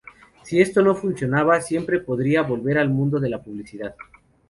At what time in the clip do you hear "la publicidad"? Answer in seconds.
3.29-3.95